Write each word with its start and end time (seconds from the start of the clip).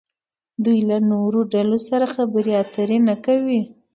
دوی 0.63 0.79
له 0.89 0.97
نورو 1.11 1.39
ډلو 1.53 1.77
سره 1.89 2.05
خبرې 2.15 2.51
اترې 2.63 2.97
نه 3.07 3.15
کوي. 3.25 3.61